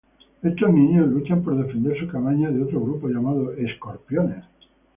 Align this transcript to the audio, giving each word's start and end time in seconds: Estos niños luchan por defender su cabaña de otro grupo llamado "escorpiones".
Estos 0.41 0.73
niños 0.73 1.11
luchan 1.11 1.43
por 1.43 1.55
defender 1.55 1.95
su 1.99 2.07
cabaña 2.07 2.49
de 2.49 2.63
otro 2.63 2.79
grupo 2.81 3.07
llamado 3.07 3.53
"escorpiones". 3.53 4.43